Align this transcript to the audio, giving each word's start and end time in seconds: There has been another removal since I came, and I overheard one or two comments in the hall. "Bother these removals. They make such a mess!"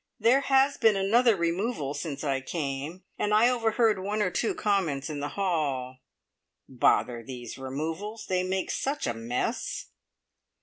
There 0.19 0.41
has 0.41 0.77
been 0.77 0.95
another 0.95 1.35
removal 1.35 1.93
since 1.93 2.23
I 2.23 2.41
came, 2.41 3.03
and 3.19 3.31
I 3.35 3.49
overheard 3.49 3.99
one 3.99 4.19
or 4.23 4.31
two 4.31 4.55
comments 4.55 5.11
in 5.11 5.19
the 5.19 5.29
hall. 5.37 5.99
"Bother 6.67 7.21
these 7.21 7.55
removals. 7.55 8.25
They 8.27 8.41
make 8.41 8.71
such 8.71 9.05
a 9.05 9.13
mess!" 9.13 9.89